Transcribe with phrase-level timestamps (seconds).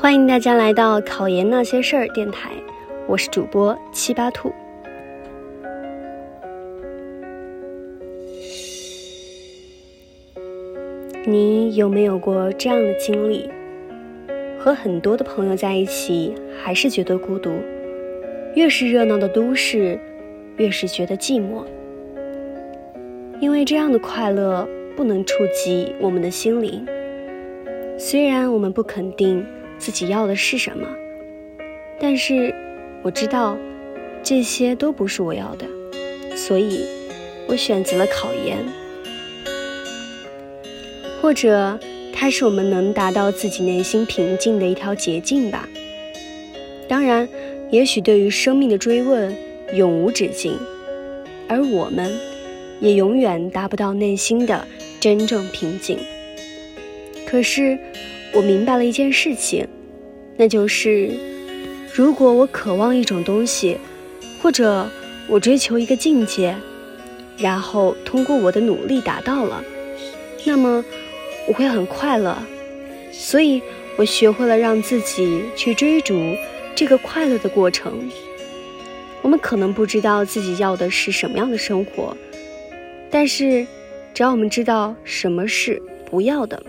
[0.00, 2.52] 欢迎大家来到考研那些事儿电台，
[3.06, 4.50] 我是主播七八兔。
[11.26, 13.50] 你有没有过这样的经历？
[14.58, 17.50] 和很多的朋友在一起，还是觉得孤独；
[18.54, 20.00] 越是热闹的都市，
[20.56, 21.62] 越是觉得寂寞。
[23.38, 26.86] 因为这样的快乐不能触及我们的心灵。
[27.98, 29.44] 虽然我们不肯定
[29.80, 30.86] 自己要的是什么，
[31.98, 32.54] 但是
[33.02, 33.56] 我知道
[34.22, 35.66] 这些都不是我要的，
[36.36, 36.84] 所以
[37.48, 38.58] 我选择了考研。
[41.22, 41.78] 或者，
[42.12, 45.66] 它是我们能达到自己内心平静的一条捷径吧。
[46.86, 47.28] 当然，
[47.70, 49.34] 也许对于生命的追问
[49.74, 50.58] 永无止境，
[51.48, 52.12] 而我们
[52.80, 54.66] 也永远达不到内心的
[55.00, 55.98] 真正平静。
[57.26, 57.78] 可是，
[58.32, 59.68] 我明白了一件事情，
[60.40, 61.10] 那就是，
[61.94, 63.76] 如果我渴望一种东西，
[64.40, 64.88] 或者
[65.28, 66.56] 我追求一个境界，
[67.36, 69.62] 然后通过我的努力达到了，
[70.46, 70.82] 那么。
[71.48, 72.36] 我会很快乐，
[73.10, 73.60] 所以
[73.96, 76.14] 我学会了让自己去追逐
[76.76, 78.08] 这个快乐的过程。
[79.22, 82.16] 我们可能不知道自己要的是什么样的生活，
[83.10, 83.66] 但是
[84.14, 86.62] 只要我们知道什么是不要的，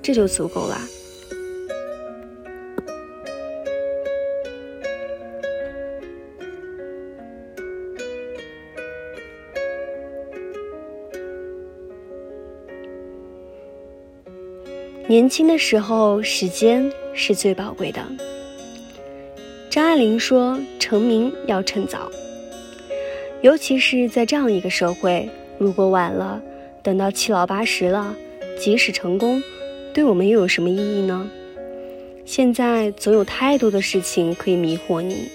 [0.00, 0.80] 这就足够了。
[15.08, 18.04] 年轻的时候，时间是最宝贵的。
[19.70, 22.10] 张爱玲说：“成名要趁早，
[23.40, 26.42] 尤其是在这样一个社会，如果晚了，
[26.82, 28.16] 等到七老八十了，
[28.58, 29.40] 即使成功，
[29.94, 31.30] 对我们又有什么意义呢？
[32.24, 35.28] 现在总有太多的事情可以迷惑你，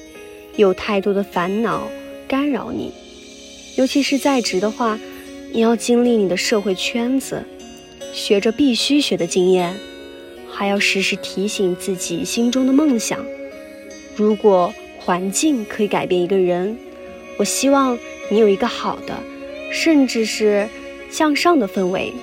[0.58, 1.88] 有太多的烦恼
[2.28, 2.92] 干扰你，
[3.78, 5.00] 尤其是在职的话，
[5.54, 7.42] 你要经历你的社会圈子。”
[8.14, 9.76] 学着必须学的经验，
[10.50, 13.20] 还要时时提醒自己心中的梦想。
[14.16, 16.78] 如果环境可以改变一个人，
[17.38, 17.98] 我希望
[18.30, 19.18] 你有一个好的，
[19.72, 20.68] 甚至是
[21.10, 22.14] 向上的氛围。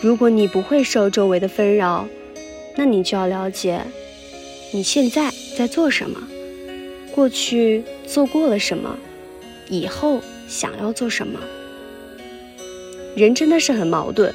[0.00, 2.06] 如果你不会受周围的纷扰，
[2.76, 3.80] 那你就要了解
[4.72, 6.28] 你现在在做什么，
[7.14, 8.96] 过去做过了什么，
[9.70, 11.40] 以后想要做什么。
[13.16, 14.34] 人真的是很矛盾。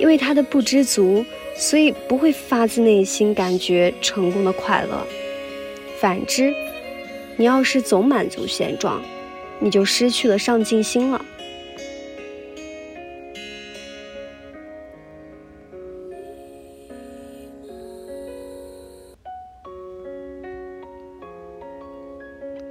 [0.00, 1.24] 因为他的不知足，
[1.54, 5.06] 所以不会发自内心感觉成功的快乐。
[6.00, 6.54] 反之，
[7.36, 9.02] 你要是总满足现状，
[9.58, 11.22] 你就失去了上进心了。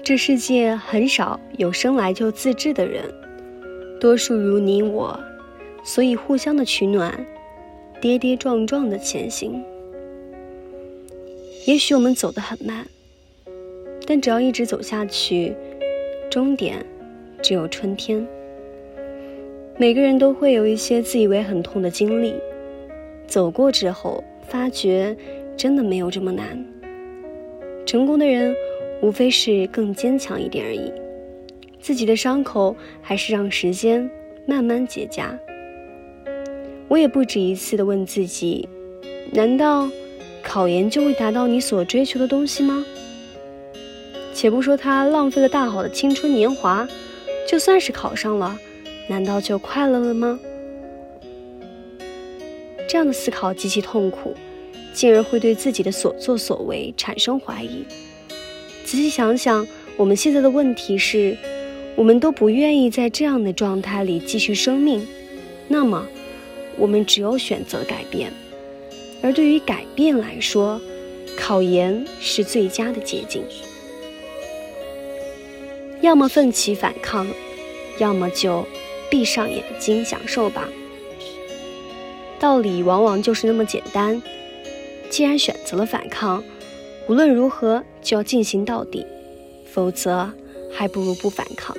[0.03, 3.03] 这世界很少有生来就自制的人，
[4.01, 5.28] 多数如你我。
[5.83, 7.25] 所以，互相的取暖，
[8.01, 9.63] 跌跌撞撞的前行。
[11.65, 12.85] 也许我们走得很慢，
[14.07, 15.55] 但只要一直走下去，
[16.29, 16.85] 终点
[17.41, 18.25] 只有春天。
[19.77, 22.33] 每个人都会有一些自以为很痛的经历，
[23.27, 25.15] 走过之后，发觉
[25.55, 26.65] 真的没有这么难。
[27.85, 28.53] 成功的人，
[29.01, 30.91] 无非是更坚强一点而已。
[31.79, 34.09] 自己的伤口，还是让时间
[34.45, 35.37] 慢慢结痂。
[36.89, 38.67] 我也不止一次的问自己：
[39.31, 39.87] 难道
[40.41, 42.83] 考研就会达到你所追求的东西吗？
[44.33, 46.87] 且不说他浪费了大好的青春年华，
[47.47, 48.57] 就算是考上了，
[49.07, 50.39] 难道就快乐了吗？
[52.87, 54.33] 这样的思考极其痛苦，
[54.91, 57.85] 进而会对自己的所作所为产生怀疑。
[58.83, 61.37] 仔细想想，我们现在的问题是，
[61.95, 65.07] 我们都不愿意在这样的状态里继续生命，
[65.67, 66.07] 那么。
[66.79, 68.31] 我们只有选择改变，
[69.21, 70.79] 而对于改变来说，
[71.37, 73.43] 考研是最佳的捷径。
[76.01, 77.27] 要么奋起反抗，
[77.99, 78.65] 要么就
[79.11, 80.69] 闭上眼睛享受吧。
[82.39, 84.21] 道理往往就是那么简单。
[85.09, 86.41] 既然选择了反抗，
[87.09, 89.05] 无论如何就要进行到底，
[89.69, 90.31] 否则
[90.71, 91.75] 还不如不反抗。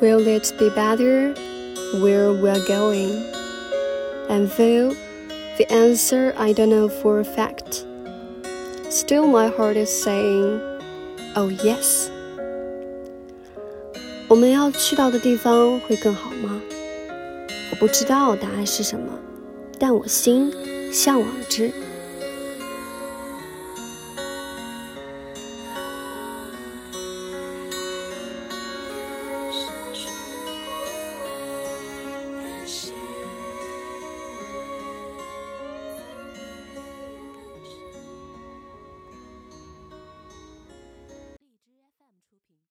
[0.00, 1.34] Will it be better
[2.00, 3.24] where we're going?
[4.28, 4.94] And will
[5.56, 7.86] The answer I don't know for a fact.
[8.90, 10.60] Still, my heart is saying,
[11.34, 12.10] "Oh yes."
[14.28, 16.60] 我们要去到的地方会更好吗？
[17.70, 19.18] 我不知道答案是什么，
[19.78, 20.52] 但我心
[20.92, 21.72] 向往之。